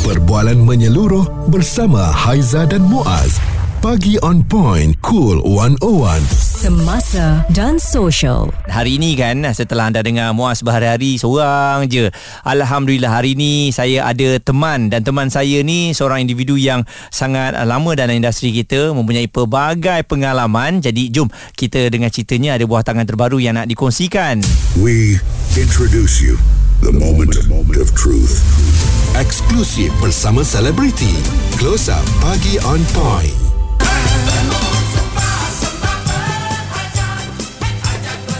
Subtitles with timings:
[0.00, 3.36] Perbualan menyeluruh bersama Haiza dan Muaz.
[3.84, 6.24] Pagi on point, cool 101.
[6.40, 8.48] Semasa dan social.
[8.64, 12.08] Hari ini kan setelah anda dengar Muaz berhari-hari seorang je.
[12.48, 16.80] Alhamdulillah hari ini saya ada teman dan teman saya ni seorang individu yang
[17.12, 20.80] sangat lama dalam industri kita mempunyai pelbagai pengalaman.
[20.80, 21.28] Jadi jom
[21.60, 24.40] kita dengar ceritanya ada buah tangan terbaru yang nak dikongsikan.
[24.80, 25.20] We
[25.60, 26.40] introduce you
[26.80, 27.36] the moment
[27.76, 28.40] of truth.
[29.18, 31.10] Eksklusif bersama selebriti.
[31.58, 33.34] Close up pagi on point.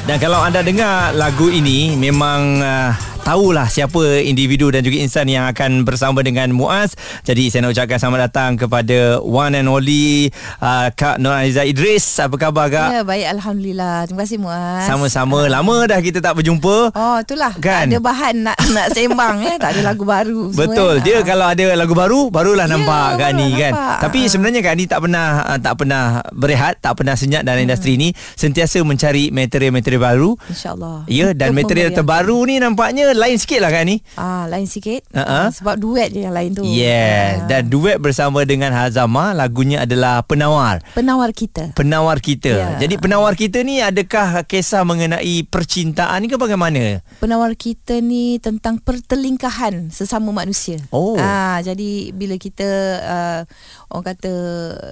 [0.06, 5.46] Dan kalau anda dengar lagu ini memang uh, tahulah siapa individu dan juga insan yang
[5.46, 6.96] akan bersama dengan Muaz.
[7.22, 12.02] Jadi saya nak ucapkan selamat datang kepada one and only uh, Kak Nur Aiza Idris.
[12.18, 12.88] Apa khabar Kak?
[12.90, 14.08] Ya, baik Alhamdulillah.
[14.08, 14.82] Terima kasih Muaz.
[14.84, 15.46] Sama-sama.
[15.46, 16.90] Lama dah kita tak berjumpa.
[16.90, 17.52] Oh, itulah.
[17.56, 17.86] Kan?
[17.86, 19.54] Tak ada bahan nak nak sembang ya.
[19.56, 20.50] Tak ada lagu baru.
[20.50, 20.94] semua, Betul.
[20.98, 21.04] ya.
[21.04, 23.72] Dia kalau ada lagu baru, barulah Ya, nampak Kak Ni kan.
[23.72, 23.98] nampak.
[24.00, 24.28] Tapi Ah.
[24.28, 28.10] sebenarnya Kak Ni tak pernah uh, tak pernah berehat, tak pernah senyap dalam industri ni,
[28.34, 30.30] sentiasa mencari material-material baru.
[30.46, 31.06] InsyaAllah.
[31.06, 33.96] Ya, dan Untuk material terbaru ni nampaknya lain sikit lah Kak Ni.
[34.14, 35.02] Ah, lain sikit.
[35.10, 36.62] Ah, sebab duet je yang lain tu.
[36.62, 37.48] Yeah, Ah.
[37.48, 40.82] dan duet bersama dengan Hazama lagunya adalah Penawar.
[40.92, 41.72] penawar kita.
[41.72, 42.50] Penawar kita.
[42.50, 42.68] Ya.
[42.78, 47.00] Jadi penawar kita ni adakah kisah mengenai percintaan ni ke bagaimana?
[47.18, 50.78] Penawar kita ni tentang pertelingkahan sesama manusia.
[50.90, 51.14] Oh.
[51.16, 52.68] Ah, jadi bila kita
[53.00, 53.40] uh,
[53.88, 54.32] orang kata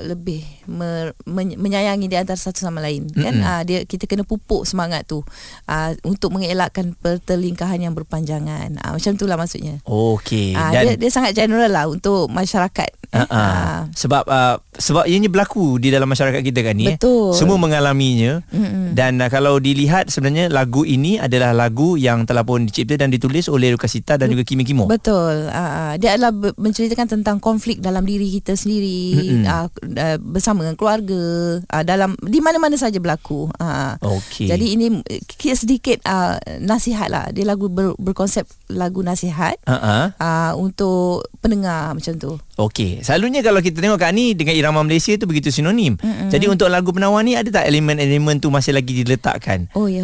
[0.05, 3.45] lebih mer, men, menyayangi di antara satu sama lain kan Mm-mm.
[3.45, 5.23] ah, dia kita kena pupuk semangat tu
[5.65, 8.81] ah, untuk mengelakkan pertelingkahan yang berpanjangan.
[8.81, 9.85] Ah, macam itulah maksudnya.
[9.85, 10.57] Okey.
[10.57, 12.89] Ah, dia, dia sangat general lah untuk masyarakat.
[13.09, 16.93] Uh, uh, sebab uh, sebab ianya berlaku di dalam masyarakat kita kan ni.
[16.93, 16.97] eh.
[17.01, 17.33] Betul.
[17.33, 18.45] Semua mengalaminya.
[18.53, 18.93] Mm-mm.
[18.93, 23.49] Dan uh, kalau dilihat sebenarnya lagu ini adalah lagu yang telah pun dicipta dan ditulis
[23.49, 24.85] oleh Lukasita dan juga Kimi Kimo.
[24.85, 25.49] Betul.
[25.49, 29.45] Uh, dia adalah ber- menceritakan tentang konflik dalam diri kita sendiri Mm-mm.
[29.49, 31.21] uh, uh, bersama dengan keluarga
[31.65, 33.49] uh, dalam di mana-mana saja berlaku.
[33.57, 34.53] Uh, Okey.
[34.53, 37.33] Jadi ini eh, sedikit uh, nasihat lah.
[37.33, 40.05] Dia lagu ber, berkonsep lagu nasihat Uh, uh.
[40.21, 42.33] uh, untuk pendengar macam tu.
[42.59, 45.95] Okey, selalunya kalau kita tengok Kak Ni dengan irama Malaysia tu begitu sinonim.
[45.95, 46.27] Mm-mm.
[46.27, 49.71] Jadi untuk lagu penawar ni ada tak elemen-elemen tu masih lagi diletakkan?
[49.79, 50.03] Oh ya,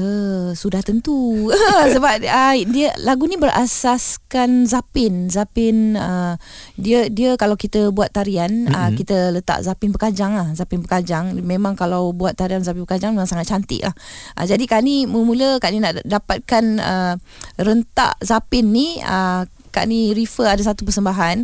[0.55, 1.51] sudah tentu.
[1.99, 5.27] Sebab uh, dia lagu ni berasaskan zapin.
[5.35, 6.39] Zapin uh,
[6.79, 8.79] dia dia kalau kita buat tarian mm-hmm.
[8.79, 10.49] uh, kita letak zapin pekajang lah.
[10.55, 13.99] Zapin pekajang memang kalau buat tarian zapin pekajang memang sangat cantik lah.
[14.39, 17.15] Uh, jadi Kak ni mula-mula Kak ni nak dapatkan uh,
[17.59, 19.43] rentak zapin ni uh,
[19.75, 21.43] Kak ni refer ada satu persembahan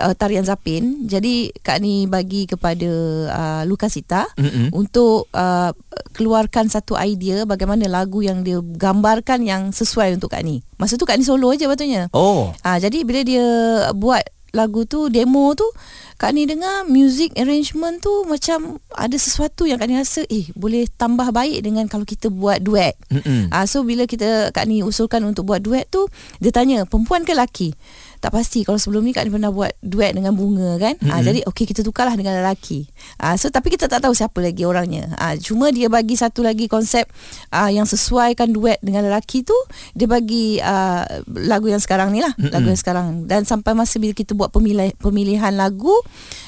[0.00, 1.04] uh, tarian zapin.
[1.04, 2.88] Jadi Kak ni bagi kepada
[3.28, 4.72] uh, Lukasita Mm-mm.
[4.72, 5.76] untuk uh,
[6.16, 10.64] keluarkan satu idea bagaimana lagu yang dia gambarkan yang sesuai untuk Kak Ni.
[10.80, 12.08] Masa tu Kak Ni solo aja patutnya.
[12.16, 13.44] Oh, Ah jadi bila dia
[13.92, 14.24] buat
[14.56, 15.68] lagu tu demo tu
[16.16, 20.88] Kak Ni dengar music arrangement tu macam ada sesuatu yang Kak Ni rasa eh boleh
[20.88, 22.96] tambah baik dengan kalau kita buat duet.
[23.12, 23.52] Mm-mm.
[23.52, 26.08] Ah so bila kita Kak Ni usulkan untuk buat duet tu
[26.40, 27.76] dia tanya perempuan ke lelaki?
[28.20, 30.94] Tak pasti kalau sebelum ni Kak Ni pernah buat duet dengan bunga kan.
[30.96, 31.12] Mm-hmm.
[31.12, 32.88] Ah jadi okey kita tukarlah dengan lelaki.
[33.20, 35.12] Ah so tapi kita tak tahu siapa lagi orangnya.
[35.20, 37.06] Ah cuma dia bagi satu lagi konsep
[37.52, 39.56] ah yang sesuaikan duet dengan lelaki tu
[39.92, 42.52] dia bagi ah, lagu yang sekarang ni lah, mm-hmm.
[42.52, 45.92] lagu yang sekarang dan sampai masa bila kita buat pemilihan pemilihan lagu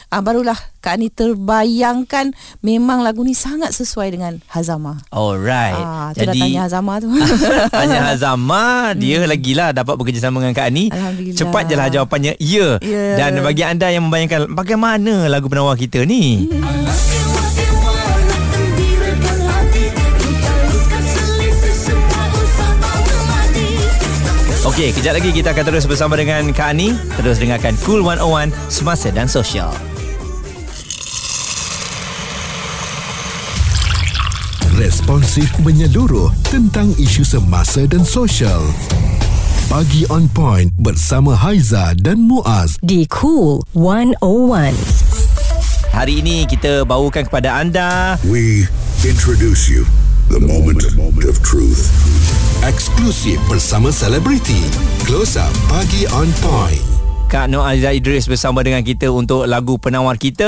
[0.09, 5.05] ah barulah Kak Ni terbayangkan memang lagu ni sangat sesuai dengan Hazama.
[5.11, 5.77] alright.
[5.77, 7.13] Ah, tu dah tanya Hazama tu.
[7.77, 8.65] Tanya Hazama
[8.97, 10.97] Dia lagilah Dapat bekerjasama dengan Kak Ni Hmm.
[10.97, 11.37] Alhamdulillah.
[11.37, 13.21] Cepat je lah jawapannya Ya Ya.
[13.21, 16.49] Dan bagi anda yang membayangkan Bagaimana lagu penawar kita ni
[24.69, 26.93] Okey, kejap lagi kita akan terus bersama dengan Kak Ani.
[27.17, 29.71] Terus dengarkan Cool 101 Semasa dan Sosial.
[34.79, 38.63] Responsif menyeluruh tentang isu semasa dan sosial.
[39.67, 42.79] Pagi on point bersama Haiza dan Muaz.
[42.79, 44.79] Di Cool 101.
[45.91, 48.71] Hari ini kita bawakan kepada anda We
[49.03, 49.83] introduce you
[50.31, 50.87] the moment
[51.27, 51.91] of truth.
[52.63, 54.63] Eksklusif bersama selebriti.
[55.03, 56.79] Close up pagi on point.
[57.27, 60.47] Kak Nur Azizah Idris bersama dengan kita untuk lagu penawar kita.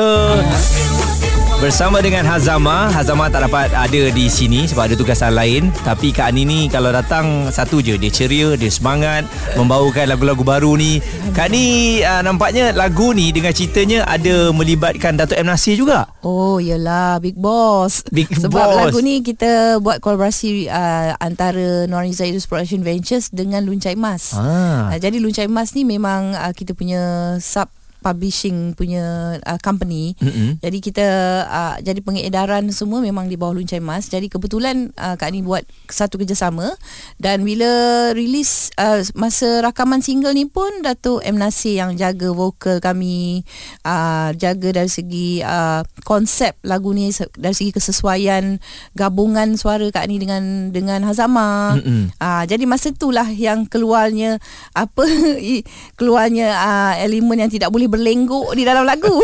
[1.61, 6.33] Bersama dengan Hazama Hazama tak dapat ada di sini Sebab ada tugasan lain Tapi Kak
[6.33, 11.53] Ani ni Kalau datang Satu je Dia ceria Dia semangat Membawakan lagu-lagu baru ni Kak
[11.53, 15.53] Ni uh, Nampaknya lagu ni Dengan ceritanya Ada melibatkan Dato' M.
[15.53, 18.77] Nasir juga Oh yelah Big Boss Big Sebab Boss.
[18.81, 24.89] lagu ni kita buat kolaborasi uh, Antara Norin Zaidus Production Ventures Dengan Luncai Mas Ah.
[24.89, 27.69] uh, Jadi Luncai Mas ni memang uh, Kita punya sub
[28.01, 30.17] publishing punya uh, company.
[30.19, 30.57] Mm-mm.
[30.61, 31.09] Jadi kita
[31.47, 34.09] uh, jadi pengedaran semua memang di bawah Luncai Mas.
[34.09, 36.73] Jadi kebetulan uh, Kak Ni buat satu kerjasama
[37.21, 37.69] dan bila
[38.17, 43.45] release uh, masa rakaman single ni pun Datuk M Nasir yang jaga vokal kami
[43.85, 48.57] uh, jaga dari segi uh, konsep lagu ni dari segi kesesuaian
[48.97, 51.77] gabungan suara Kak Ni dengan dengan Hazama.
[52.17, 54.41] Ah jadi masa itulah yang keluarnya
[54.73, 55.05] apa
[55.99, 59.11] keluarnya uh, elemen yang tidak boleh berlenggok di dalam lagu.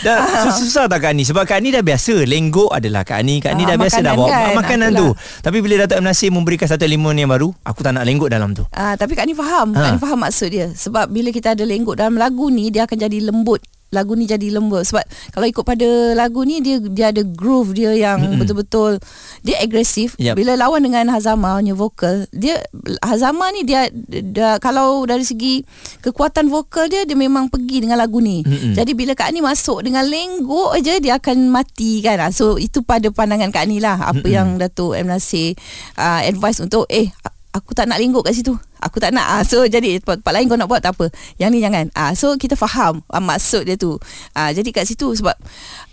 [0.00, 3.40] Dah sus- susah tak Kak Ani Sebab Kak Ani dah biasa Lenggok adalah Kak Ani
[3.40, 5.12] Kak Ani Ah, dah biasa dah bawa kan, makanan itulah.
[5.12, 6.04] tu Tapi bila Dato' M.
[6.04, 9.24] Nasir memberikan satu elemen yang baru Aku tak nak lenggok dalam tu Ah tapi Kak
[9.24, 9.78] Ni faham, Ha.
[9.78, 10.66] Kak Ni faham maksud dia.
[10.70, 13.60] Sebab bila kita ada lenggok dalam lagu ni dia akan jadi lembut.
[13.94, 17.94] Lagu ni jadi lembut sebab kalau ikut pada lagu ni dia dia ada groove dia
[17.94, 18.42] yang Mm-mm.
[18.42, 18.98] betul-betul
[19.46, 20.18] dia agresif.
[20.18, 20.34] Yap.
[20.34, 22.58] Bila lawan dengan Hazama punya vokal, dia
[23.00, 25.62] Hazama ni dia, dia kalau dari segi
[26.02, 28.42] kekuatan vokal dia dia memang pergi dengan lagu ni.
[28.42, 28.74] Mm-mm.
[28.74, 32.18] Jadi bila Kak Ni masuk dengan lenggok aja dia akan mati kan.
[32.18, 34.34] Ah, So itu pada pandangan Kak Ni lah apa Mm-mm.
[34.34, 35.54] yang Datuk M Nasir
[35.94, 37.14] uh, advice untuk eh
[37.54, 38.58] aku tak nak lenggok kat situ.
[38.84, 39.24] Aku tak nak.
[39.24, 41.08] Ah, so jadi tempat, tempat lain kau nak buat tak apa.
[41.40, 41.84] Yang ni jangan.
[41.96, 43.96] Ah, so kita faham ah, maksud dia tu.
[44.36, 45.32] Ah, jadi kat situ sebab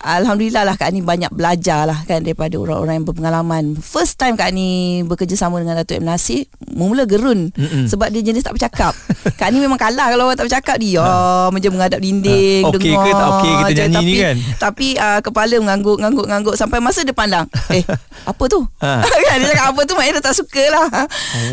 [0.04, 3.64] alhamdulillah lah Kak Ni banyak belajar lah kan daripada orang-orang yang berpengalaman.
[3.80, 7.88] First time Kak Ni bekerjasama dengan Datuk M Nasir, mula gerun Mm-mm.
[7.88, 8.92] sebab dia jenis tak bercakap.
[9.40, 11.04] Kak Ni memang kalah kalau orang tak bercakap dia
[11.48, 12.70] macam menghadap dinding, Ha.
[12.70, 14.36] Okey ke dengar tak okey kita nyanyi tapi, ni kan?
[14.58, 17.48] Tapi uh, kepala mengangguk, ngangguk, ngangguk sampai masa dia pandang.
[17.72, 17.86] Eh,
[18.28, 18.60] apa tu?
[18.84, 19.02] Ha.
[19.32, 20.88] kan dia cakap apa tu maknanya dia tak suka lah.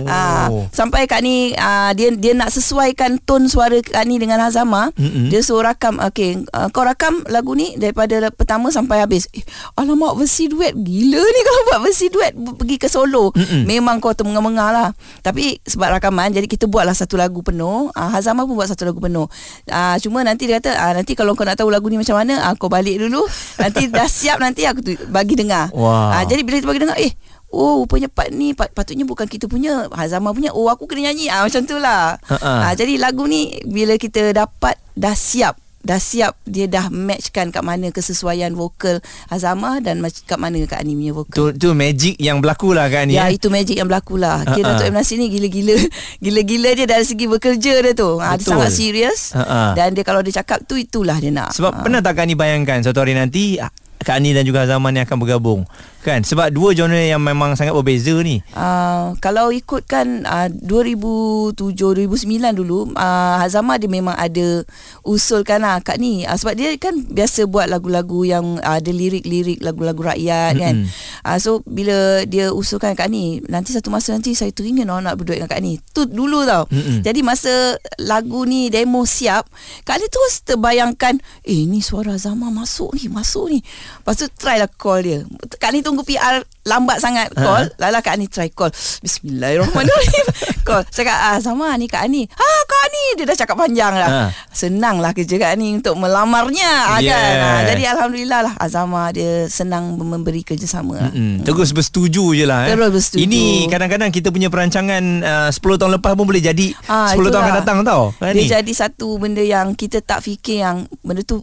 [0.08, 4.88] Ah, sampai Kak Ni uh, dia dia nak sesuaikan tone suara Kak Ni dengan Hazama.
[4.96, 5.28] Mm-mm.
[5.28, 9.28] Dia suruh rakam okey uh, kau rakam lagu ni daripada pertama sampai habis.
[9.36, 9.44] Eh,
[9.76, 13.28] alamak versi duet gila ni kalau buat versi duet pergi ke solo.
[13.36, 13.68] Mm-mm.
[13.68, 14.88] Memang kau termengar-mengar lah.
[15.20, 17.92] Tapi sebab rakaman jadi kita buatlah satu lagu penuh.
[17.92, 19.28] Uh, Hazama pun buat satu lagu penuh.
[19.68, 22.40] Uh, cuma nanti dia kata uh, nanti kalau kau nak tahu lagu ni macam mana
[22.48, 23.20] uh, kau balik dulu.
[23.60, 25.68] Nanti dah siap nanti aku tu bagi dengar.
[25.76, 26.16] Wah.
[26.16, 27.12] Ah, jadi bila kita bagi dengar eh
[27.48, 31.26] Oh rupanya part ni pat, Patutnya bukan kita punya Hazama punya Oh aku kena nyanyi
[31.26, 32.52] ah, Macam tu lah Ha-ha.
[32.62, 37.62] ah, Jadi lagu ni Bila kita dapat Dah siap Dah siap Dia dah matchkan Kat
[37.62, 42.38] mana kesesuaian vokal Hazama Dan kat mana Kak Ani punya vokal Tu, tu magic yang
[42.38, 43.34] berlaku lah Kak Ani Ya eh?
[43.34, 44.76] itu magic yang berlaku lah Kira Ha-ha.
[44.76, 44.94] Datuk M.
[44.94, 45.72] Nasir ni gila-gila
[46.24, 49.72] Gila-gila dia dari segi bekerja dia tu ha, Dia sangat serius Ha-ha.
[49.72, 51.80] Dan dia kalau dia cakap tu Itulah dia nak Sebab Ah.
[51.80, 53.56] pernah tak Kak Ani bayangkan Suatu hari nanti
[53.98, 55.62] Kak Ani dan juga Zaman ni akan bergabung.
[55.98, 56.22] Kan?
[56.22, 58.40] Sebab dua genre yang memang sangat berbeza ni.
[58.54, 64.62] Uh, kalau ikutkan uh, 2007 2009 dulu uh, Hazama dia memang ada
[65.02, 66.22] usulkan lah kat ni.
[66.24, 70.74] Uh, sebab dia kan biasa buat lagu-lagu yang uh, ada lirik-lirik lagu-lagu rakyat kan.
[70.86, 71.26] Mm-mm.
[71.26, 75.18] uh, so bila dia usulkan kat ni nanti satu masa nanti saya teringin orang nak
[75.18, 75.82] berduet dengan Kak Ni.
[75.92, 76.70] Tu dulu tau.
[76.70, 77.02] Mm-mm.
[77.02, 79.50] jadi masa lagu ni demo siap
[79.82, 83.60] Kak Ni terus terbayangkan eh ni suara Hazama masuk ni masuk ni
[83.98, 85.18] lepas tu try lah call dia
[85.54, 87.38] Kak Ni tunggu PR lambat sangat Ha.
[87.38, 88.68] call Lala Kak Ani try call
[89.00, 90.26] Bismillahirrahmanirrahim
[90.66, 94.08] Call Cakap ah, sama ni Kak Ani Ah Kak Ani Dia dah cakap panjang lah
[94.08, 94.22] Ha.
[94.48, 97.12] Senang lah kerja Kak Ani Untuk melamarnya Yeah.
[97.14, 101.10] kan ah, Jadi Alhamdulillah lah Azama dia senang memberi kerjasama lah.
[101.10, 101.42] Mm-mm.
[101.42, 102.74] Terus bersetuju je lah eh.
[102.74, 103.20] Terus bersetuju.
[103.20, 107.24] Ini kadang-kadang kita punya perancangan uh, 10 tahun lepas pun boleh jadi Ah, 10 tahun
[107.24, 107.42] itulah.
[107.42, 108.44] akan datang tau kan ni?
[108.44, 111.40] Dia jadi satu benda yang kita tak fikir yang benda tu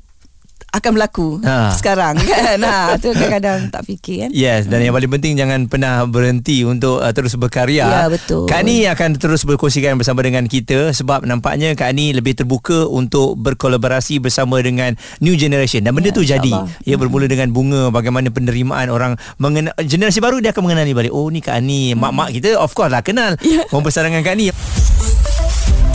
[0.68, 1.72] akan berlaku Ha.
[1.72, 2.60] sekarang kan.
[2.60, 4.30] Ha, tu kadang-kadang tak fikir kan.
[4.30, 7.88] Yes dan yang paling penting jangan pernah berhenti untuk uh, terus berkarya.
[7.88, 8.44] Ya, betul.
[8.46, 13.38] Kak Ani akan terus berkongsikan bersama dengan kita sebab nampaknya Kak Ani lebih terbuka untuk
[13.38, 16.44] berkolaborasi bersama dengan new generation dan benda Ya, tu jadi.
[16.46, 16.84] insyaAllah.
[16.84, 21.12] Ia bermula dengan bunga bagaimana penerimaan orang mengenal generasi baru dia akan mengenali balik.
[21.12, 23.40] Oh ni Kak Ani, mak-mak kita of course lah kenal.
[23.40, 23.64] Ya.
[23.70, 25.15] Mempersara dengan Kak Ani.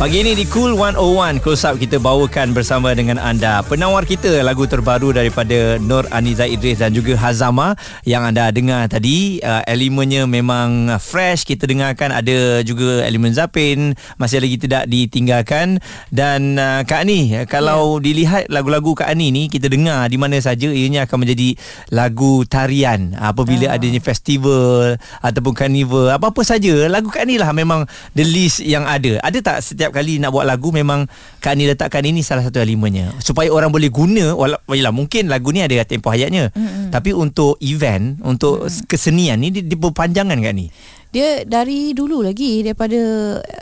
[0.00, 4.64] Pagi ini di Cool 101 Close Up kita bawakan bersama dengan anda Penawar kita lagu
[4.64, 7.76] terbaru daripada Nur Aniza Idris dan juga Hazama
[8.08, 9.44] Yang anda dengar tadi.
[9.44, 11.44] Uh, Elemennya memang fresh.
[11.44, 13.92] Kita dengarkan ada juga elemen Zapin.
[14.16, 15.84] Masih lagi tidak ditinggalkan.
[16.08, 18.04] Dan uh, Kak Ani Kalau yeah.
[18.08, 21.60] dilihat lagu-lagu Kak Ani ni Kita dengar di mana saja Ianya akan menjadi
[21.92, 23.20] lagu tarian.
[23.20, 23.76] Apabila uh.
[23.76, 27.84] adanya festival Ataupun carnival Apa-apa saja Lagu Kak Ani lah memang
[28.16, 29.20] the list yang ada.
[29.20, 31.10] Ada tak setiap setiap kali nak buat lagu memang
[31.42, 35.66] Kak Ni letakkan ini salah satu elemennya supaya orang boleh guna walaupun mungkin lagu ni
[35.66, 36.94] ada tempoh hayatnya mm-hmm.
[36.94, 38.86] tapi untuk event untuk mm-hmm.
[38.86, 40.70] kesenian ni dia, dia berpanjangan Kak Ni
[41.10, 43.02] dia dari dulu lagi daripada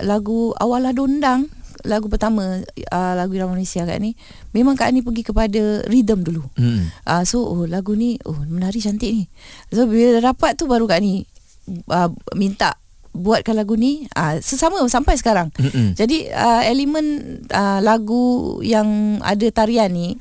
[0.04, 1.49] lagu Awalah Dondang
[1.87, 4.12] lagu pertama uh, lagu Irama Malaysia kat ni
[4.52, 7.08] memang Kak Ni pergi kepada rhythm dulu mm.
[7.08, 9.25] uh, so oh, lagu ni oh menari cantik ni
[9.73, 11.25] so bila dapat tu baru Kak Ni
[11.88, 12.76] uh, minta
[13.18, 15.50] buatkan lagu ni uh, sesama sampai sekarang.
[15.58, 15.87] Mm-hmm.
[15.98, 17.06] Jadi uh, elemen
[17.50, 20.16] uh, lagu yang ada tarian ni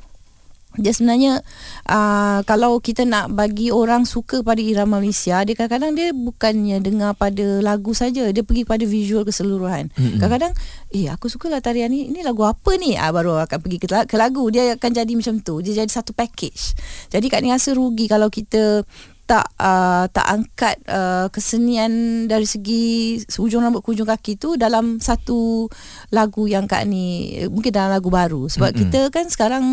[0.78, 1.42] dia sebenarnya
[1.90, 7.18] uh, kalau kita nak bagi orang suka pada irama Malaysia dia kadang-kadang dia bukannya dengar
[7.18, 8.30] pada lagu saja.
[8.30, 9.90] Dia pergi pada visual keseluruhan.
[9.90, 10.22] Mm-hmm.
[10.22, 10.52] kadang-kadang
[10.94, 12.06] eh aku suka lah tarian ni.
[12.14, 12.94] Ini lagu apa ni?
[12.94, 14.46] Ah baru akan pergi ke, ke lagu.
[14.54, 15.58] Dia akan jadi macam tu.
[15.58, 16.78] Dia jadi satu package.
[17.10, 18.86] Jadi kat ni rasa rugi kalau kita
[19.28, 25.04] tak uh, tak angkat uh, kesenian dari segi hujung rambut ke hujung kaki tu dalam
[25.04, 25.68] satu
[26.08, 28.82] lagu yang Kak ni mungkin dalam lagu baru sebab mm-hmm.
[28.88, 29.64] kita kan sekarang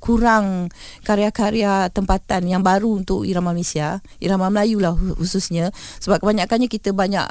[0.00, 0.72] kurang
[1.04, 5.68] karya-karya tempatan yang baru untuk irama Malaysia irama Melayu lah khususnya
[6.00, 7.28] sebab kebanyakannya kita banyak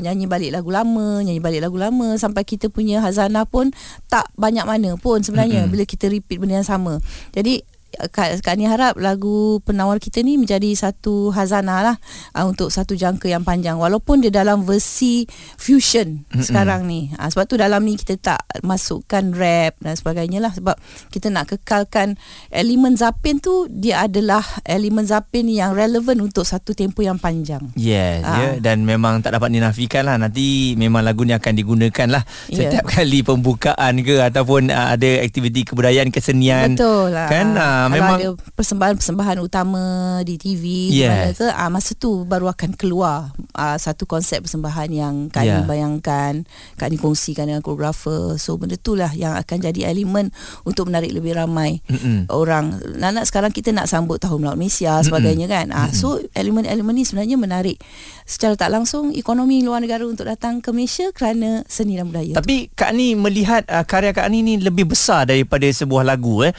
[0.00, 3.68] nyanyi balik lagu lama nyanyi balik lagu lama sampai kita punya hazana pun
[4.08, 5.72] tak banyak mana pun sebenarnya mm-hmm.
[5.76, 7.04] bila kita repeat benda yang sama
[7.36, 7.60] jadi
[7.92, 11.96] Kak, Kak Ni harap lagu penawar kita ni menjadi satu hazana lah
[12.32, 13.76] uh, untuk satu jangka yang panjang.
[13.76, 15.28] Walaupun dia dalam versi
[15.60, 16.42] fusion mm-hmm.
[16.42, 17.12] sekarang ni.
[17.20, 20.52] Uh, sebab tu dalam ni kita tak masukkan rap dan sebagainya lah.
[20.56, 20.76] Sebab
[21.12, 22.16] kita nak kekalkan
[22.48, 27.62] elemen zapin tu dia adalah elemen zapin yang relevan untuk satu tempoh yang panjang.
[27.76, 28.38] Yes uh.
[28.38, 30.16] yeah, dan memang tak dapat dinafikan lah.
[30.16, 32.68] Nanti memang lagu ni akan digunakan lah yeah.
[32.68, 36.74] setiap kali pembukaan ke ataupun uh, ada aktiviti kebudayaan kesenian.
[36.74, 37.28] Betul lah.
[37.28, 37.54] Kan?
[37.54, 39.84] Uh, kalau memang ada persembahan-persembahan utama
[40.26, 41.40] di TV yes.
[41.40, 45.64] ke uh, masa tu baru akan keluar uh, satu konsep persembahan yang Kak yeah.
[45.64, 46.44] Ni bayangkan
[46.76, 48.36] Kak Ni kongsikan dengan koreografer.
[48.36, 50.28] So benda tu lah yang akan jadi elemen
[50.68, 52.28] untuk menarik lebih ramai Mm-mm.
[52.28, 52.76] orang.
[53.00, 55.72] Nak sekarang kita nak sambut tahun Melaut Malaysia sebagainya kan.
[55.72, 57.80] Uh, so elemen-elemen ni sebenarnya menarik
[58.28, 62.36] secara tak langsung ekonomi luar negara untuk datang ke Malaysia kerana seni dan budaya.
[62.36, 66.54] Tapi Kak Ni melihat uh, karya Kak Ni ni lebih besar daripada sebuah lagu Eh,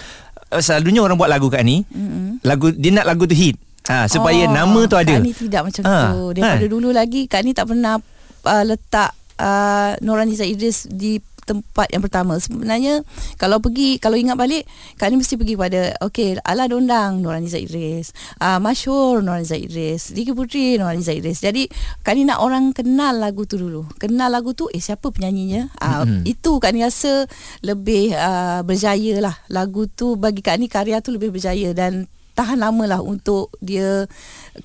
[0.60, 2.43] selalunya orang buat lagu kat ni mm-hmm.
[2.43, 3.55] lagu dia nak lagu tu hit
[3.88, 5.98] ha supaya oh, nama tu ada Kak ni tidak macam ha.
[6.12, 6.72] tu daripada ha.
[6.72, 8.00] dulu lagi Kak ni tak pernah
[8.45, 12.39] uh, letak uh, Norani Idris di tempat yang pertama.
[12.39, 13.03] Sebenarnya
[13.38, 14.63] kalau pergi kalau ingat balik
[14.97, 20.31] Kak ni mesti pergi pada okey ala dondang Nurani Zaidris uh, masyhur Nurani Zaidris Diki
[20.31, 21.67] Putri Nurani Zaidris jadi
[22.01, 23.85] Kak ni nak orang kenal lagu tu dulu.
[24.00, 25.69] Kenal lagu tu eh siapa penyanyinya?
[25.79, 26.21] Uh, mm-hmm.
[26.27, 27.27] itu Kak ni rasa
[27.62, 32.65] lebih uh, berjaya lah lagu tu bagi Kak ni karya tu lebih berjaya dan tahan
[32.65, 34.09] lama lah untuk dia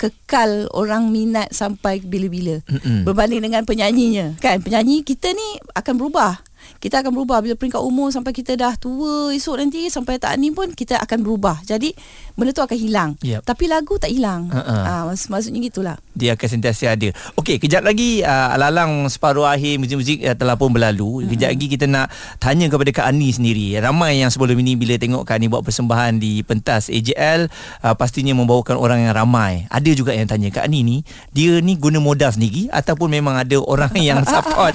[0.01, 2.65] kekal orang minat sampai bila-bila.
[2.65, 3.05] Mm-hmm.
[3.05, 4.41] berbanding dengan penyanyinya.
[4.41, 6.48] Kan penyanyi kita ni akan berubah
[6.79, 7.41] kita akan berubah.
[7.41, 11.25] Bila peringkat umur sampai kita dah tua esok nanti sampai tak ni pun kita akan
[11.25, 11.65] berubah.
[11.65, 11.97] Jadi
[12.37, 13.11] benda tu akan hilang.
[13.25, 13.43] Yep.
[13.43, 14.53] tapi lagu tak hilang.
[14.53, 14.63] Uh-uh.
[14.63, 15.97] uh, mak- maksudnya gitulah.
[16.15, 17.09] Dia akan sentiasa ada.
[17.35, 21.25] Okey, kejap lagi uh, alalang separuh akhir muzik-muzik uh, telah pun berlalu.
[21.25, 21.31] Uh-huh.
[21.35, 23.75] kejap lagi kita nak tanya kepada Kak Ani sendiri.
[23.81, 27.51] Ramai yang sebelum ini bila tengok Kak Ani buat persembahan di pentas AJL
[27.83, 29.67] uh, pastinya membawakan orang yang ramai.
[29.73, 30.97] Ada juga yang tanya Kak Ani ni
[31.33, 34.75] dia ni guna modal sendiri ataupun memang ada orang yang support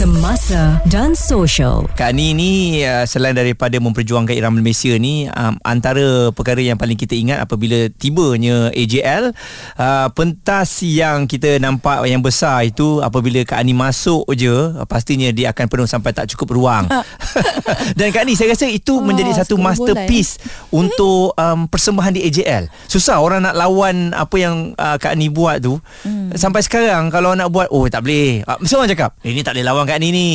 [0.00, 1.84] semasa dan social.
[1.92, 6.96] Kak Ni ni uh, selain daripada memperjuangkan Irama Malaysia ni um, antara perkara yang paling
[6.96, 9.36] kita ingat apabila tibanya AJL
[9.76, 15.28] uh, pentas yang kita nampak yang besar itu apabila Kak Ni masuk je uh, pastinya
[15.36, 16.88] dia akan penuh sampai tak cukup ruang.
[18.00, 22.24] dan Kak Ni saya rasa itu oh, menjadi satu masterpiece bola, untuk um, persembahan di
[22.24, 22.72] AJL.
[22.88, 25.76] Susah orang nak lawan apa yang uh, Kak Ni buat tu.
[26.08, 26.32] Hmm.
[26.40, 28.48] Sampai sekarang kalau nak buat oh tak boleh.
[28.48, 30.30] Uh, orang cakap ini tak boleh lawan Kak Ani ni.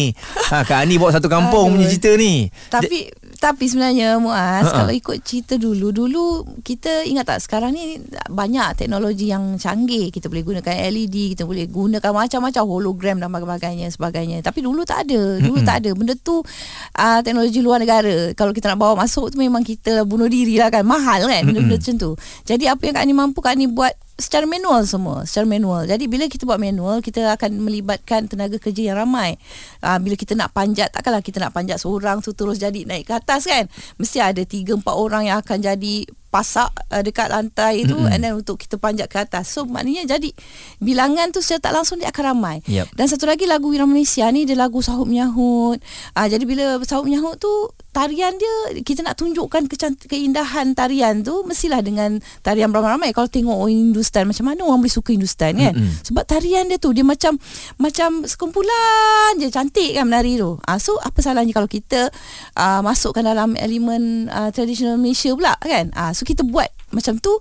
[0.52, 2.52] Ha Kak Ani bawa satu kampung punya cerita ni.
[2.68, 4.74] Tapi Tapi sebenarnya Muaz, Ha-ha.
[4.74, 10.10] kalau ikut cerita dulu, dulu kita ingat tak sekarang ni banyak teknologi yang canggih.
[10.10, 14.38] Kita boleh gunakan LED, kita boleh gunakan macam-macam hologram dan sebagainya sebagainya.
[14.42, 15.38] Tapi dulu tak ada.
[15.38, 15.68] Dulu Mm-mm.
[15.68, 15.90] tak ada.
[15.94, 18.34] Benda tu uh, teknologi luar negara.
[18.34, 20.82] Kalau kita nak bawa masuk tu memang kita bunuh diri lah kan.
[20.82, 22.12] Mahal kan benda-benda macam tu.
[22.50, 25.84] Jadi apa yang Kak Ani mampu Kak Ani buat secara manual semua secara manual.
[25.84, 29.36] Jadi bila kita buat manual kita akan melibatkan tenaga kerja yang ramai.
[29.84, 33.14] Uh, bila kita nak panjat takkanlah kita nak panjat seorang tu terus jadi naik ke
[33.14, 33.68] atas kan.
[34.00, 38.12] Mesti ada 3 4 orang yang akan jadi pasak uh, dekat lantai tu Mm-mm.
[38.12, 39.52] and then untuk kita panjat ke atas.
[39.52, 40.32] So maknanya jadi
[40.80, 42.58] bilangan tu secara tak langsung dia akan ramai.
[42.72, 42.96] Yep.
[42.96, 45.84] dan satu lagi lagu Wira Malaysia ni dia lagu Sahut Menyahut.
[46.16, 47.52] Uh, jadi bila Sahut Menyahut tu
[47.96, 53.56] tarian dia kita nak tunjukkan kecant- keindahan tarian tu mestilah dengan tarian beramai-ramai kalau tengok
[53.56, 55.72] orang Hindustan macam mana orang boleh suka Hindustan kan?
[55.72, 56.04] Mm-mm.
[56.04, 57.40] sebab tarian dia tu dia macam
[57.80, 60.60] macam sekumpulan je cantik kan menari tu.
[60.60, 62.12] Uh, so apa salahnya kalau kita
[62.60, 65.96] uh, masukkan dalam elemen uh, tradisional Malaysia pula kan?
[65.96, 67.32] Uh, so kita buat macam tu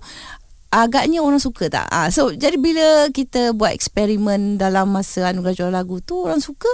[0.71, 1.87] agaknya orang suka tak?
[1.91, 6.71] Uh, so jadi bila kita buat eksperimen dalam masa anugerah juara lagu tu orang suka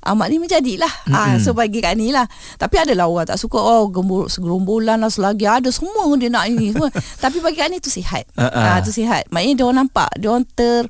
[0.00, 0.92] Ah, maknanya menjadilah.
[1.06, 1.40] Ah, Mm-mm.
[1.40, 2.24] So bagi kat ni lah.
[2.56, 5.44] Tapi adalah orang tak suka Oh gembur, segerombolan lah Selagi.
[5.44, 6.88] Ada semua dia nak ini semua.
[7.22, 8.24] Tapi bagi kat ni tu sihat.
[8.34, 8.64] Ah, ah.
[8.66, 9.28] Ah, Tu sihat.
[9.28, 10.88] Maknanya dia orang nampak Dia orang ter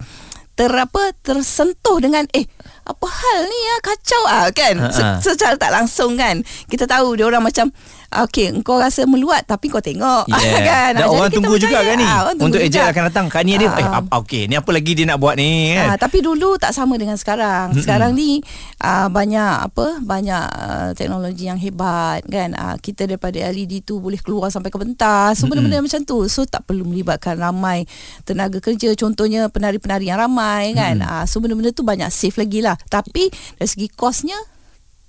[0.54, 2.44] ter apa tersentuh dengan eh
[2.82, 4.74] apa hal ni ya kacau ah kan?
[4.76, 5.16] Ha, Se- ha.
[5.16, 6.42] secara tak langsung kan?
[6.66, 10.62] Kita tahu dia orang macam ah, okey engkau rasa meluat tapi kau tengok Yeah.
[10.70, 12.60] kan Dan orang tunggu juga kan ni tunggu Untuk.
[12.60, 14.02] AJ akan datang Kak ni dia Ah, eh, ah.
[14.18, 17.14] Okey ni apa lagi dia nak buat ni kan Ah, tapi dulu tak sama dengan
[17.14, 17.72] sekarang.
[17.74, 18.42] Sekarang ni
[18.78, 20.02] ah, banyak apa?
[20.02, 22.54] Banyak ah, teknologi yang hebat kan.
[22.54, 25.38] Ah, kita daripada LED tu boleh keluar sampai ke pentas.
[25.38, 26.26] So benda-benda macam tu.
[26.26, 27.86] So tak perlu melibatkan ramai
[28.22, 28.92] tenaga kerja.
[28.94, 31.00] Contohnya penari-penari yang ramai kan.
[31.02, 32.74] Ah, so benda-benda tu banyak safe lagi lah.
[32.86, 34.36] Tapi dari segi kosnya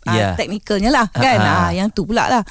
[0.03, 0.33] Ya.
[0.33, 1.37] ah, teknikalnya lah kan.
[1.37, 1.57] Ah.
[1.61, 2.41] Ah, yang tu pula lah.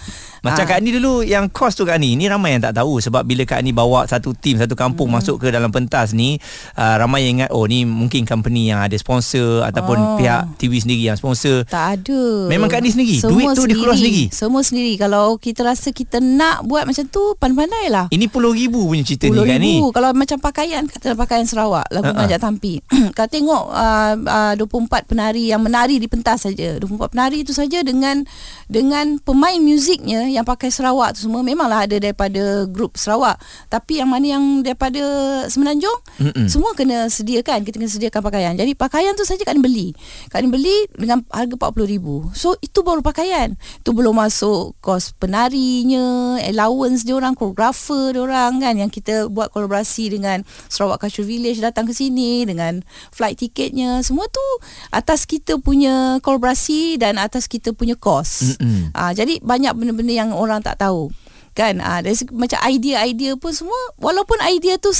[0.40, 0.68] Macam Ah.
[0.70, 3.44] Kak Ni dulu Yang kos tu Kak Ni Ni ramai yang tak tahu Sebab bila
[3.44, 5.20] Kak Ni bawa Satu tim Satu kampung Hmm.
[5.20, 6.40] Masuk ke dalam pentas ni
[6.74, 10.16] uh, Ramai yang ingat Oh ni mungkin company yang ada sponsor Ataupun Oh.
[10.16, 12.48] pihak TV sendiri yang sponsor Tak ada.
[12.48, 13.20] Memang Kak Ni sendiri?
[13.20, 14.24] Semua Duit tu dia keluar sendiri?
[14.30, 14.96] Semua sendiri.
[14.96, 18.06] Kalau kita rasa kita nak buat macam tu, pandai-pandai lah.
[18.08, 19.92] Ini puluh ribu punya cerita ni Kak Ni ribu.
[19.92, 22.16] Kalau macam pakaian Kata pakaian Sarawak Lagu Ha-ha.
[22.16, 22.24] uh-uh.
[22.24, 22.80] Ngajak Tampi
[23.16, 27.84] Kau tengok uh, uh, 24 penari Yang menari di pentas saja 24 penari itu saja
[27.84, 28.24] Dengan
[28.66, 31.44] Dengan pemain muziknya Yang pakai Sarawak tu semua.
[31.44, 33.38] Memanglah ada daripada Grup Sarawak.
[33.70, 35.02] Tapi yang mana yang Daripada
[35.46, 36.46] Semenanjung Mm-mm.
[36.50, 37.62] Semua kena sediakan.
[37.62, 38.52] Kita kena sediakan pakaian.
[38.58, 39.88] Jadi pakaian tu saja Kak Ni beli.
[40.28, 43.54] Kak Ni beli Dengan harga RM40,000 So itu baru pakaian.
[43.80, 49.54] Itu belum masuk Kos penarinya Allowance dia orang Choreographer dia orang kan Yang kita buat
[49.54, 52.82] kolaborasi Dengan Sarawak Culture Village Datang ke sini Dengan
[53.14, 54.02] flight tiketnya.
[54.02, 54.44] Semua tu
[54.90, 58.58] Atas kita punya Kolaborasi Dan atas kita punya kos.
[58.90, 61.08] Ah, Jadi banyak benda-benda Yang orang tak tahu.
[61.50, 61.78] Kan?
[61.78, 64.90] Ah, dari segi, Macam idea-idea pun semua Walaupun idea tu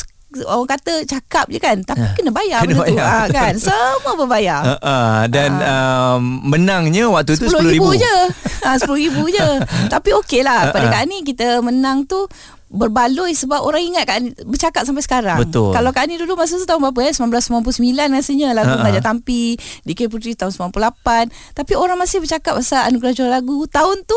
[0.41, 2.95] Orang kata cakap je kan Tapi Ah, kena bayar kena benda tu.
[2.95, 3.35] bayar, ah, betul.
[3.35, 3.53] kan?
[3.57, 8.17] Semua berbayar Uh, uh, dan um, menangnya waktu tu RM10,000 RM10,000 je.
[8.61, 9.49] Ha, RM10,000 je.
[9.95, 10.71] Tapi okey lah.
[10.71, 10.93] Pada Ha, ha.
[10.93, 12.31] Kak Ani Kita menang tu
[12.71, 15.39] berbaloi sebab orang ingat Kak Ani bercakap sampai sekarang.
[15.41, 15.75] Betul.
[15.75, 17.67] Kalau Kak Ani dulu masa tu tahun berapa eh 1999
[18.09, 18.83] rasanya lagu Ha-ha.
[18.87, 21.35] Ngajak Tampi, DK Puteri tahun 98.
[21.53, 24.15] Tapi orang masih bercakap pasal anugerah juara lagu tahun tu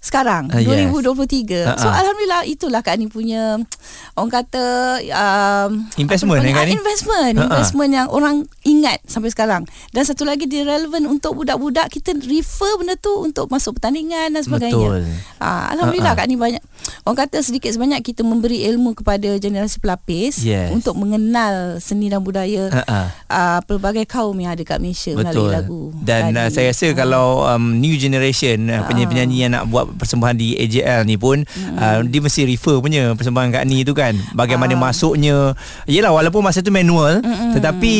[0.00, 0.88] sekarang Ah, yes.
[0.88, 1.60] 2023.
[1.60, 1.76] Ha-ha.
[1.76, 3.60] So alhamdulillah itulah Kak Ani punya
[4.16, 4.64] orang kata
[5.04, 6.56] um, Investment, apa eh?
[6.56, 6.72] Ani?
[6.72, 7.44] Ah, investment, Ha-ha.
[7.46, 8.34] investment yang orang
[8.64, 9.68] ingat sampai sekarang.
[9.92, 14.40] Dan satu lagi dia relevan untuk budak-budak kita refer benda tu untuk masuk pertandingan dan
[14.40, 14.88] sebagainya.
[14.88, 15.04] Betul.
[15.36, 16.24] Ah, alhamdulillah Ha-ha.
[16.24, 16.64] Kak Ni banyak
[17.02, 20.70] orang kata sedikit sebanyak kita memberi ilmu kepada generasi pelapis Yes.
[20.70, 23.00] untuk mengenal seni dan budaya Ha-ha.
[23.26, 25.50] uh, pelbagai kaum yang ada kat Malaysia melalui Betul.
[25.50, 25.82] lagu.
[25.98, 26.96] Dan uh, saya rasa Ah.
[26.96, 31.42] kalau um, new generation uh, penyanyi-penyanyi yang nak buat persembahan di AJL ni pun
[31.74, 34.14] uh, dia mesti refer punya persembahan kat ni tu kan.
[34.32, 34.80] Bagaimana Ah.
[34.82, 35.52] masuknya.
[35.84, 37.18] Yelah walaupun masa tu manual
[37.52, 37.92] tetapi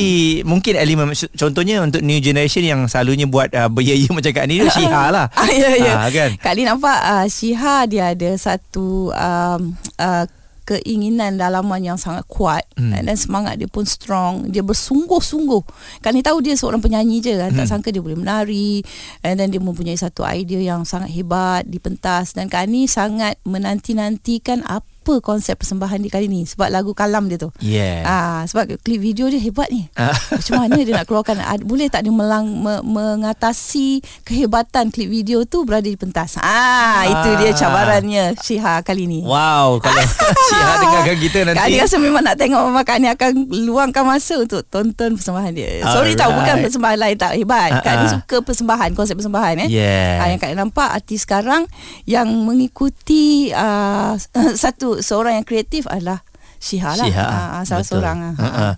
[0.43, 4.71] mungkin elemen contohnya untuk new generation yang selalunya buat uh, beria macam kat ni tu
[4.77, 5.27] Syiha lah.
[5.33, 5.93] Ah, ya, ya.
[5.97, 6.31] Ah, kan?
[6.37, 10.25] Kak Lee nampak uh, Syiha dia ada satu um, uh,
[10.71, 12.63] keinginan dalaman yang sangat kuat.
[12.79, 12.95] Hmm.
[12.95, 14.49] dan semangat dia pun strong.
[14.49, 15.63] Dia bersungguh-sungguh.
[16.01, 17.71] Kak Lee tahu dia seorang penyanyi je kan tak Hmm.
[17.77, 18.81] sangka dia boleh menari.
[19.27, 23.37] And then dia mempunyai satu idea yang sangat hebat di pentas dan Kak Ni sangat
[23.43, 27.49] menanti-nantikan apa apa konsep persembahan dia kali ni sebab lagu kalam dia tu.
[27.65, 28.05] Yeah.
[28.05, 29.89] Ah sebab klip video dia hebat ni.
[29.97, 30.13] Ah.
[30.37, 35.65] Macam mana dia nak keluarkan boleh tak dia melang me, mengatasi kehebatan klip video tu
[35.65, 36.37] berada di pentas.
[36.37, 39.21] Ah, itu dia cabarannya Syiha kali ni.
[39.25, 40.05] Wow, kalau
[40.53, 41.73] Syihah dengarkan kita Kak nanti.
[41.73, 43.33] Ani rasa memang nak tengok Mama Kak Ani akan
[43.65, 45.81] luangkan masa untuk tonton persembahan dia.
[45.89, 46.21] Sorry Alright.
[46.21, 47.71] tahu bukan persembahan lain tak hebat.
[47.81, 48.13] Kak Ani Ah, ah.
[48.21, 49.69] suka persembahan, konsep persembahan eh.
[49.73, 50.21] Yeah.
[50.21, 51.65] Ah, yang Kak nampak artis sekarang
[52.05, 54.19] yang mengikuti uh,
[54.63, 56.27] satu seorang yang kreatif adalah
[56.59, 57.07] Syiha lah.
[57.07, 57.29] Syihah.
[57.31, 57.93] Ah, salah Betul.
[58.03, 58.19] seorang.
[58.21, 58.35] ah.
[58.37, 58.73] Ah, ah.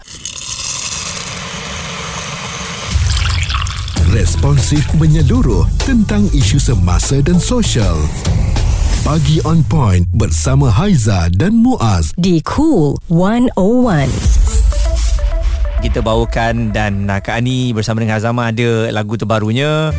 [4.12, 7.96] Responsif menyeluruh tentang isu semasa dan sosial.
[9.02, 12.14] Pagi on point bersama Haiza dan Muaz.
[12.14, 14.12] di Cool 101.
[15.82, 19.90] Kita bawakan dan uh, Kak Ani bersama dengan Azama ada lagu terbarunya.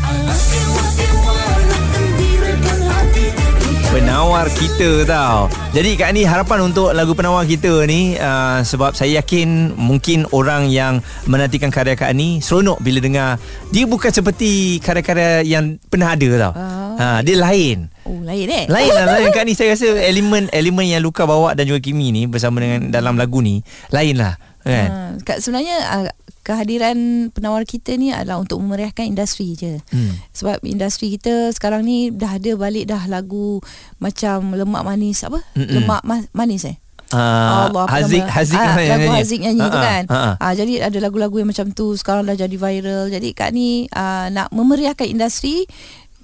[4.43, 5.47] Penawar kita tau.
[5.71, 10.67] Jadi Kak Ani harapan untuk lagu penawar kita ni uh, Sebab saya yakin mungkin orang
[10.67, 10.99] yang
[11.32, 13.39] menantikan karya Kak Ani Seronok bila dengar
[13.71, 16.51] Dia bukan seperti karya-karya yang pernah ada tau.
[16.60, 16.91] Ah.
[16.99, 17.88] ha, Dia lain.
[18.03, 18.67] Oh, lain eh?
[18.67, 19.32] Lain lah lain.
[19.39, 22.91] Kak Ni saya rasa elemen elemen yang Luka bawa dan juga Kimi ni bersama dengan
[22.91, 23.63] dalam lagu ni
[23.95, 24.89] lain lah kan.
[24.89, 26.08] Ha, Kak sebenarnya uh,
[26.43, 29.80] kehadiran penawar kita ni adalah untuk memeriahkan industri je.
[29.95, 30.19] Hmm.
[30.36, 33.63] Sebab industri kita sekarang ni dah ada balik dah lagu
[34.04, 35.39] macam lemak manis apa?
[35.56, 35.71] Mm-mm.
[35.71, 36.76] Lemak ma- manis eh?
[37.13, 38.34] Uh, Allah, Haziq nama?
[38.34, 39.17] Haziq ah, yang lagu nyanyi.
[39.21, 40.04] Haziq nyanyi tu Ah, ah, kan.
[40.10, 40.36] ah, ah.
[40.41, 43.13] Ah, jadi ada lagu-lagu yang macam tu sekarang dah jadi viral.
[43.13, 45.69] Jadi Kak ni ah, nak memeriahkan industri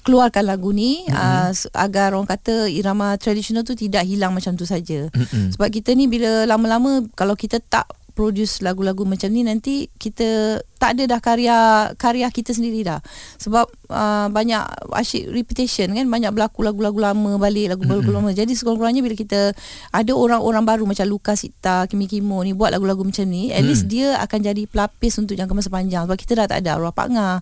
[0.01, 1.13] keluarkan lagu ni mm-hmm.
[1.13, 5.11] uh, agar orang kata irama tradisional tu tidak hilang macam tu saja.
[5.13, 5.53] Mm-mm.
[5.53, 7.85] Sebab kita ni bila lama-lama kalau kita tak
[8.19, 11.57] produce lagu-lagu macam ni nanti kita tak ada dah karya
[11.95, 12.99] karya kita sendiri dah.
[13.39, 14.59] Sebab uh, banyak
[14.91, 18.19] asyik repetition kan banyak berlaku lagu-lagu lama balik lagu-lagu mm-hmm.
[18.19, 18.35] lama.
[18.35, 19.55] Jadi sekurang-kurangnya bila kita
[19.95, 23.87] ada orang-orang baru macam Lukas Sita, Kimi Kimo ni buat lagu-lagu macam ni, at least
[23.87, 27.07] dia akan jadi pelapis untuk jangka masa panjang sebab kita dah tak ada arwah Pak
[27.07, 27.35] Ngah.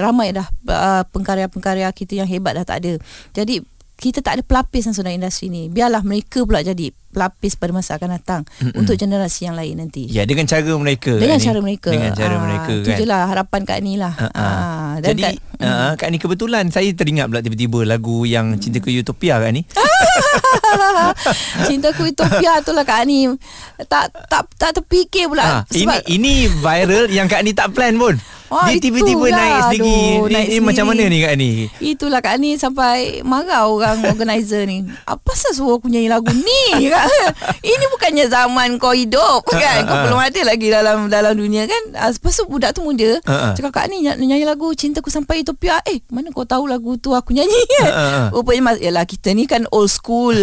[0.00, 2.96] Ramai dah uh, pengkarya-pengkarya kita yang hebat dah tak ada.
[3.36, 3.60] Jadi
[4.04, 5.66] kita tak ada pelapis yang dalam industri ni.
[5.66, 8.74] Biarlah mereka pula jadi pelapis pada masa akan datang Mm-mm.
[8.76, 10.04] untuk generasi yang lain nanti.
[10.06, 11.46] Ya dengan cara mereka Dengan Kak Ni.
[11.46, 11.88] cara mereka.
[11.88, 12.96] Dengan cara Ah, mereka Itu kan.
[12.98, 14.12] je lah harapan Kak Ni lah.
[14.14, 14.90] Ah, ah.
[14.98, 18.90] Dan Jadi Kak, uh, Kak Ni kebetulan Saya teringat pula tiba-tiba Lagu yang Cinta ke
[18.90, 19.62] Utopia Kak Ni
[21.66, 23.26] Cinta ku Utopia tu lah Kak Ni
[23.86, 27.94] tak tak tak terfikir pula ha, sebab ini, ini viral Yang Kak Ni tak plan
[27.94, 28.14] pun
[28.54, 29.34] Wah, Dia tiba-tiba itulah.
[29.36, 31.50] naik sendiri Aduh, Ni, naik ni macam mana ni Kak Ni
[31.82, 34.86] Itulah Kak Ni sampai marah orang organizer ni.
[35.02, 36.64] Apa pasal suruh aku nyanyi lagu ni?
[36.88, 37.10] Kak?
[37.60, 39.82] Ini bukannya zaman kau hidup kan?
[39.82, 40.02] Kau Ah, ah.
[40.04, 41.82] belum ada lagi dalam dalam dunia kan?
[41.92, 43.18] Ah, Lepas tu budak tu muda.
[43.24, 43.52] Ah, ah.
[43.52, 45.82] Cakap Kak Ni ny- nyanyi lagu Cintaku Sampai Utopia.
[45.82, 47.84] Eh, mana kau tahu lagu tu aku nyanyi kan?
[47.84, 48.26] Ah, ah.
[48.34, 50.36] Rupanya mas, yalah kita ni kan old school.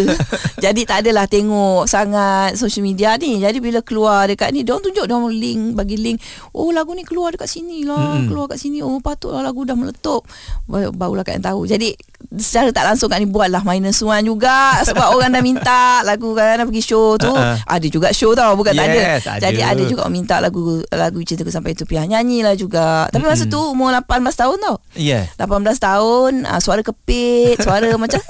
[0.58, 3.38] Jadi tak adalah tengok sangat social media ni.
[3.38, 6.18] Jadi bila keluar dekat ni, dia orang tunjuk dia orang link, bagi link.
[6.50, 8.01] Oh lagu ni keluar dekat sini lah.
[8.26, 8.78] Keluar kat sini.
[8.80, 10.26] Oh patutlah lagu dah meletup.
[10.64, 11.64] Ba- Barulah kat tahu.
[11.64, 11.94] Jadi
[12.32, 14.52] secara tak langsung kat ni buatlah minus one juga.
[14.88, 17.28] Sebab orang dah minta lagu kan pergi show tu.
[17.28, 17.56] Uh-uh.
[17.62, 18.54] Ada juga show tau.
[18.54, 19.00] Bukan tak ada.
[19.12, 19.42] Yes, ada.
[19.42, 22.02] Jadi ada juga orang minta lagu lagu Cintaku Sampai Utopia.
[22.02, 23.06] Nyanyilah juga.
[23.08, 24.76] Tapi masa tu umur 18 tahun tau.
[24.92, 28.20] Ya 18 tahun uh, Suara kepit Suara macam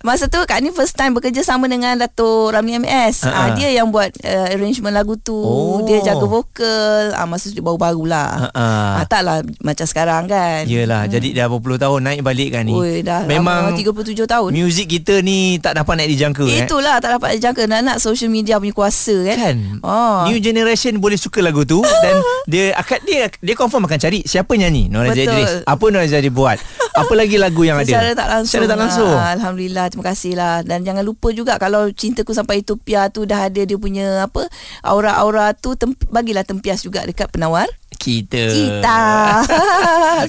[0.00, 3.52] Masa tu Kak ni first time Bekerja sama dengan Dato' Ramli MS uh, Ha-ha.
[3.52, 5.84] Dia yang buat uh, Arrangement lagu tu Oh.
[5.84, 8.66] Dia jaga vokal uh, Masa tu dia baru-baru lah Ha-ha.
[8.98, 13.04] uh, Taklah macam sekarang kan Yelah Jadi dah berpuluh tahun Naik balik kan ni Oi,
[13.12, 14.50] dah Memang lama, 37 tahun.
[14.52, 16.64] Muzik kita ni Tak dapat nak dijangka eh.
[16.64, 19.56] Itulah tak dapat dijangka Nak-nak social media punya kuasa kan Kan?
[19.80, 20.24] Oh.
[20.26, 24.52] New generation boleh suka lagu tu Dan dia akan dia dia confirm akan cari Siapa
[24.52, 25.28] nyanyi Nora Betul.
[25.28, 26.56] Idris Apa Nora Idris buat?
[27.00, 27.88] Apa lagi lagu yang ada?
[27.88, 29.10] Secara tak langsung Secara tak langsung.
[29.10, 29.28] Lah.
[29.34, 30.54] Alhamdulillah Terima kasih lah.
[30.60, 34.48] Dan jangan lupa juga Kalau cintaku sampai Utopia tu Dah ada dia punya Apa
[34.82, 37.66] Aura-aura tu tem- Bagilah tempias juga Dekat penawar
[38.02, 38.98] Kita Kita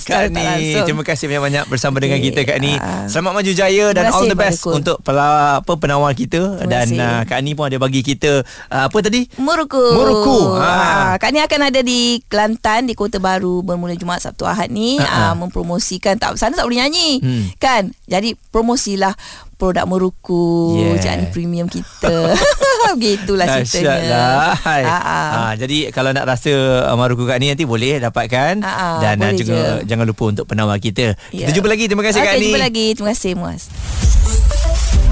[0.07, 0.77] Kak Ni.
[0.77, 2.29] Terima kasih banyak-banyak Bersama dengan Okey.
[2.29, 3.05] kita Kak Ni Ah.
[3.05, 4.73] Selamat maju jaya Dan all the best Dekul.
[4.77, 5.25] Untuk pela,
[5.57, 9.81] apa, penawar kita Dan uh, Kak Ni pun ada bagi kita uh, Apa tadi Muruku
[9.91, 10.53] Muruku.
[10.53, 10.69] Ha.
[10.69, 11.13] ha.
[11.17, 15.31] Kak ni akan ada di Kelantan Di Kota Baru Bermula Jumaat Sabtu Ahad ni ha.
[15.31, 17.45] uh, Mempromosikan tak Sana tak boleh nyanyi Hmm.
[17.57, 19.15] Kan Jadi promosilah
[19.53, 20.97] Produk Muruku Yeah.
[20.97, 21.15] yeah.
[21.15, 22.33] Ni premium kita
[22.93, 24.83] Begitulah ceritanya lah Hai.
[24.83, 25.19] Ha, ha.
[25.23, 26.51] Ha, Jadi kalau nak rasa
[26.83, 29.87] uh, Maruku Kak Ni nanti boleh dapatkan Ha, ha, Dan uh, boleh juga, je.
[29.87, 31.49] jangan lupa untuk penawar kita Kita Ya.
[31.49, 33.61] jumpa lagi Terima kasih Kak Okey, Ni jumpa lagi Terima kasih Muaz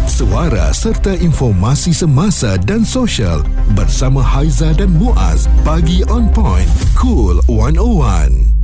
[0.06, 3.42] Suara serta informasi semasa dan sosial
[3.74, 5.50] bersama Haiza dan Muaz.
[5.66, 6.70] Pagi on point.
[6.94, 8.61] Cool 101.